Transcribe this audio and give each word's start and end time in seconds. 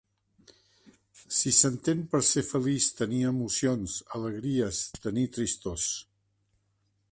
Si 1.39 1.51
s'entén 1.57 2.01
per 2.13 2.21
ser 2.29 2.43
feliç 2.47 2.87
tenir 3.01 3.21
emocions, 3.33 3.99
alegries, 4.21 4.83
tenir 5.07 5.29
tristors 5.39 5.89